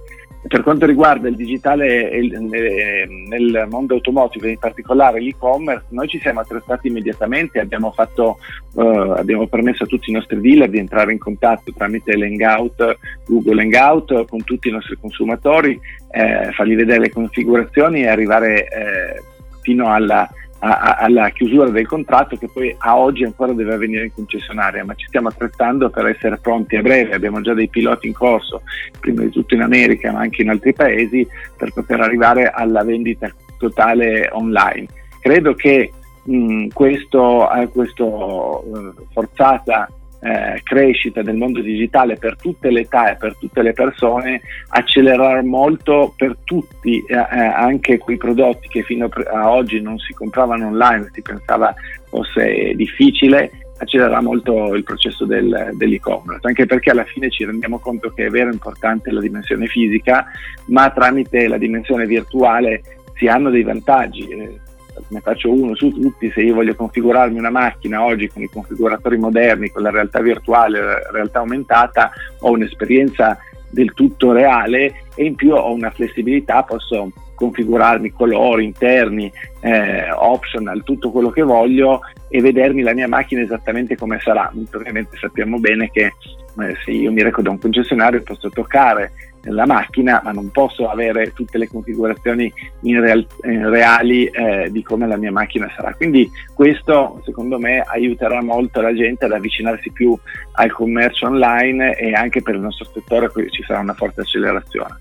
Per 0.46 0.62
quanto 0.62 0.84
riguarda 0.84 1.28
il 1.28 1.36
digitale 1.36 2.10
nel 2.20 3.66
mondo 3.70 3.94
automotive, 3.94 4.50
in 4.50 4.58
particolare 4.58 5.18
l'e-commerce, 5.18 5.86
noi 5.88 6.06
ci 6.06 6.20
siamo 6.20 6.40
attrezzati 6.40 6.88
immediatamente, 6.88 7.60
abbiamo, 7.60 7.90
fatto, 7.92 8.36
uh, 8.74 9.14
abbiamo 9.16 9.46
permesso 9.46 9.84
a 9.84 9.86
tutti 9.86 10.10
i 10.10 10.12
nostri 10.12 10.38
dealer 10.42 10.68
di 10.68 10.78
entrare 10.78 11.12
in 11.12 11.18
contatto 11.18 11.72
tramite 11.74 12.14
l'Hangout, 12.14 12.98
Google 13.26 13.62
Hangout 13.62 14.26
con 14.26 14.44
tutti 14.44 14.68
i 14.68 14.72
nostri 14.72 14.98
consumatori, 15.00 15.80
eh, 16.10 16.52
fargli 16.52 16.76
vedere 16.76 17.00
le 17.00 17.10
configurazioni 17.10 18.02
e 18.02 18.08
arrivare 18.08 18.68
eh, 18.68 19.22
fino 19.62 19.90
alla 19.90 20.28
a, 20.64 20.97
alla 20.97 21.28
chiusura 21.30 21.68
del 21.68 21.87
contratto 21.87 22.37
che 22.37 22.49
poi 22.49 22.75
a 22.78 22.97
oggi 22.97 23.25
ancora 23.25 23.52
deve 23.52 23.75
avvenire 23.75 24.04
in 24.04 24.12
concessionaria, 24.14 24.85
ma 24.85 24.94
ci 24.94 25.06
stiamo 25.06 25.28
attrezzando 25.28 25.90
per 25.90 26.06
essere 26.06 26.38
pronti 26.38 26.76
a 26.76 26.83
breve, 26.83 27.14
abbiamo 27.14 27.40
già 27.42 27.52
dei 27.52 27.68
piloti 27.68 28.06
in 28.06 28.14
corso, 28.14 28.62
prima 28.99 29.23
di 29.23 29.30
tutto 29.30 29.54
in 29.54 29.62
America 29.62 30.11
ma 30.11 30.21
anche 30.21 30.42
in 30.42 30.49
altri 30.49 30.73
paesi, 30.73 31.26
per 31.56 31.73
poter 31.73 32.00
arrivare 32.00 32.50
alla 32.50 32.83
vendita 32.83 33.30
totale 33.59 34.28
online. 34.33 34.87
Credo 35.21 35.54
che 35.54 35.92
mh, 36.23 36.68
questo, 36.68 37.52
eh, 37.52 37.68
questo 37.68 38.62
eh, 38.64 39.04
forzata 39.12 39.88
eh, 40.25 40.62
crescita 40.62 41.21
del 41.21 41.37
mondo 41.37 41.61
digitale 41.61 42.16
per 42.16 42.37
tutte 42.37 42.71
le 42.71 42.81
età 42.81 43.12
e 43.12 43.16
per 43.16 43.37
tutte 43.37 43.61
le 43.61 43.75
persone 43.75 44.40
accelererà 44.69 45.43
molto 45.43 46.14
per 46.16 46.38
tutti, 46.45 47.04
eh, 47.07 47.14
eh 47.14 47.45
anche 47.45 47.99
quei 47.99 48.16
prodotti 48.16 48.69
che 48.69 48.83
fino 48.83 49.07
a 49.33 49.50
oggi 49.50 49.83
non 49.83 49.99
si 49.99 50.14
compravano 50.14 50.69
online, 50.69 51.11
si 51.12 51.21
pensava 51.21 51.75
fosse 52.09 52.73
difficile, 52.75 53.50
accelererà 53.76 54.23
molto 54.23 54.75
il 54.75 54.83
processo 54.83 55.26
del, 55.26 55.73
dell'e-commerce, 55.75 56.47
anche 56.47 56.64
perché 56.64 56.90
alla 56.90 57.04
fine 57.04 57.28
ci 57.28 57.45
rendiamo 57.45 57.78
conto 57.78 58.09
che 58.11 58.25
è 58.25 58.31
vero 58.31 58.50
importante 58.50 59.11
la 59.11 59.21
dimensione 59.21 59.66
fisica, 59.66 60.25
ma 60.69 60.88
tramite 60.90 61.49
la 61.49 61.59
dimensione 61.59 62.07
virtuale 62.07 62.81
si 63.14 63.26
hanno 63.26 63.50
dei 63.50 63.62
vantaggi. 63.62 64.62
Ne 65.08 65.20
faccio 65.20 65.50
uno 65.50 65.74
su 65.74 65.90
tutti, 65.92 66.30
se 66.30 66.42
io 66.42 66.54
voglio 66.54 66.74
configurarmi 66.74 67.38
una 67.38 67.50
macchina 67.50 68.04
oggi 68.04 68.28
con 68.28 68.42
i 68.42 68.48
configuratori 68.48 69.16
moderni, 69.16 69.70
con 69.70 69.82
la 69.82 69.90
realtà 69.90 70.20
virtuale, 70.20 70.80
la 70.80 71.10
realtà 71.10 71.40
aumentata, 71.40 72.10
ho 72.40 72.50
un'esperienza 72.50 73.38
del 73.70 73.92
tutto 73.92 74.32
reale 74.32 75.04
e 75.14 75.24
in 75.24 75.34
più 75.34 75.52
ho 75.52 75.72
una 75.72 75.90
flessibilità, 75.90 76.62
posso 76.62 77.10
configurarmi 77.34 78.12
colori 78.12 78.64
interni, 78.64 79.30
eh, 79.60 80.10
optional, 80.10 80.82
tutto 80.82 81.10
quello 81.10 81.30
che 81.30 81.42
voglio 81.42 82.00
e 82.28 82.40
vedermi 82.40 82.82
la 82.82 82.94
mia 82.94 83.08
macchina 83.08 83.42
esattamente 83.42 83.96
come 83.96 84.18
sarà. 84.20 84.52
Ovviamente 84.72 85.16
sappiamo 85.16 85.58
bene 85.58 85.90
che 85.90 86.12
eh, 86.60 86.76
se 86.84 86.90
io 86.90 87.12
mi 87.12 87.22
reco 87.22 87.42
da 87.42 87.50
un 87.50 87.58
concessionario 87.58 88.22
posso 88.22 88.48
toccare 88.50 89.12
la 89.46 89.66
macchina, 89.66 90.20
ma 90.24 90.32
non 90.32 90.50
posso 90.50 90.88
avere 90.88 91.32
tutte 91.32 91.58
le 91.58 91.68
configurazioni 91.68 92.52
in 92.82 93.00
real, 93.00 93.26
in 93.44 93.68
reali 93.68 94.26
eh, 94.26 94.70
di 94.70 94.82
come 94.82 95.06
la 95.06 95.16
mia 95.16 95.32
macchina 95.32 95.70
sarà. 95.76 95.92
Quindi 95.94 96.30
questo 96.54 97.20
secondo 97.24 97.58
me 97.58 97.80
aiuterà 97.80 98.42
molto 98.42 98.80
la 98.80 98.94
gente 98.94 99.26
ad 99.26 99.32
avvicinarsi 99.32 99.90
più 99.92 100.16
al 100.52 100.72
commercio 100.72 101.26
online 101.26 101.96
e 101.96 102.12
anche 102.12 102.42
per 102.42 102.54
il 102.54 102.62
nostro 102.62 102.86
settore 102.92 103.30
ci 103.50 103.62
sarà 103.66 103.80
una 103.80 103.94
forte 103.94 104.22
accelerazione. 104.22 104.96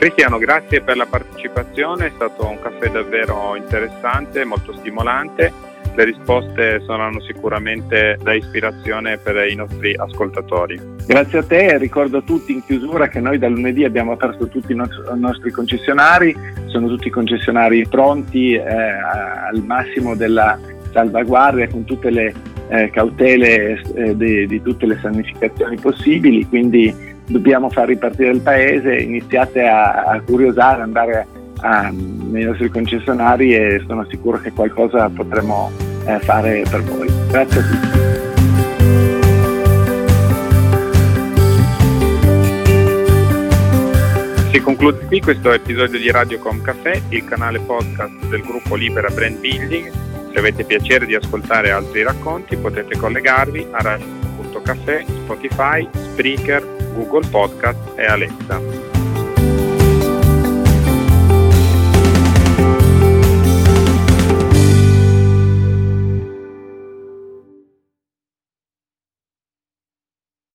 Cristiano, 0.00 0.38
grazie 0.38 0.80
per 0.80 0.96
la 0.96 1.04
partecipazione, 1.04 2.06
è 2.06 2.12
stato 2.14 2.48
un 2.48 2.58
caffè 2.58 2.88
davvero 2.88 3.54
interessante, 3.54 4.46
molto 4.46 4.72
stimolante. 4.72 5.52
Le 5.94 6.04
risposte 6.04 6.80
saranno 6.86 7.20
sicuramente 7.20 8.16
da 8.22 8.32
ispirazione 8.32 9.18
per 9.18 9.46
i 9.46 9.54
nostri 9.54 9.94
ascoltatori. 9.94 10.80
Grazie 11.06 11.40
a 11.40 11.42
te 11.42 11.66
e 11.66 11.76
ricordo 11.76 12.16
a 12.16 12.22
tutti 12.22 12.50
in 12.50 12.64
chiusura 12.64 13.08
che 13.08 13.20
noi 13.20 13.36
da 13.36 13.48
lunedì 13.48 13.84
abbiamo 13.84 14.12
aperto 14.12 14.48
tutti 14.48 14.72
i 14.72 14.82
nostri 15.16 15.50
concessionari, 15.50 16.34
sono 16.68 16.88
tutti 16.88 17.10
concessionari 17.10 17.86
pronti 17.86 18.54
eh, 18.54 18.62
al 18.62 19.62
massimo 19.66 20.14
della 20.14 20.58
salvaguardia 20.92 21.68
con 21.68 21.84
tutte 21.84 22.08
le 22.08 22.32
eh, 22.68 22.88
cautele 22.88 23.82
eh, 23.94 24.16
di, 24.16 24.46
di 24.46 24.62
tutte 24.62 24.86
le 24.86 24.98
sanificazioni 25.02 25.76
possibili, 25.76 26.46
quindi 26.46 27.08
dobbiamo 27.30 27.70
far 27.70 27.86
ripartire 27.86 28.30
il 28.30 28.40
paese, 28.40 28.96
iniziate 28.96 29.66
a, 29.66 30.02
a 30.04 30.20
curiosare, 30.20 30.82
andare 30.82 31.26
a, 31.60 31.90
nei 31.92 32.44
nostri 32.44 32.68
concessionari 32.68 33.54
e 33.54 33.82
sono 33.86 34.04
sicuro 34.08 34.40
che 34.40 34.52
qualcosa 34.52 35.08
potremo 35.08 35.70
eh, 36.06 36.18
fare 36.20 36.64
per 36.68 36.82
voi. 36.82 37.08
Grazie 37.28 37.60
a 37.60 37.64
tutti. 37.64 37.98
Si 44.50 44.60
conclude 44.60 45.06
qui 45.06 45.20
questo 45.20 45.52
episodio 45.52 45.98
di 45.98 46.10
Radiocom 46.10 46.60
Café, 46.62 47.02
il 47.10 47.24
canale 47.24 47.60
podcast 47.60 48.26
del 48.26 48.42
gruppo 48.42 48.74
Libera 48.74 49.08
Brand 49.08 49.38
Building. 49.38 49.90
Se 50.32 50.38
avete 50.38 50.64
piacere 50.64 51.06
di 51.06 51.14
ascoltare 51.14 51.70
altri 51.70 52.02
racconti 52.02 52.56
potete 52.56 52.96
collegarvi 52.96 53.66
a 53.70 53.82
radio.caffè, 53.82 55.04
Spotify, 55.24 55.88
Spreaker 55.92 56.79
Google 56.94 57.26
Podcast 57.30 57.80
e 57.98 58.06
Alexa. 58.06 58.89